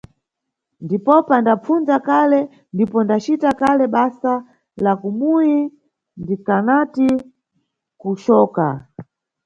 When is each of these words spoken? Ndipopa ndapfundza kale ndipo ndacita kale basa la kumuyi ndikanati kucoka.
Ndipopa 0.85 1.35
ndapfundza 1.43 1.95
kale 2.07 2.39
ndipo 2.73 2.97
ndacita 3.05 3.49
kale 3.59 3.85
basa 3.95 4.33
la 4.83 4.91
kumuyi 5.01 5.57
ndikanati 6.21 7.09
kucoka. 8.01 8.67